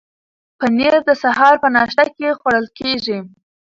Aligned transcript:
پنیر 0.59 0.93
د 1.07 1.09
سهار 1.23 1.55
په 1.63 1.67
ناشته 1.75 2.03
کې 2.15 2.37
خوړل 2.39 2.65
کیږي. 2.77 3.19